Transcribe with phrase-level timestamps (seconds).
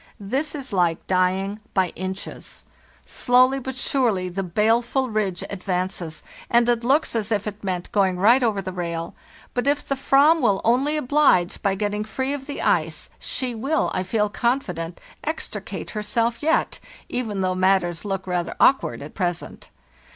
[0.19, 2.63] This is like dying by inches.
[3.05, 7.15] Slowly but surely the THE NEW YEAR, 1895 53 baleful ridge advances, and it looks
[7.15, 9.13] as if it meant going right over the rail;
[9.53, 13.91] but if the "7am will only oblige by getting free of the ice she will,
[13.93, 19.13] I feel confident, ex tricate herself yet, even though matters look rather awk ward at
[19.13, 19.69] present.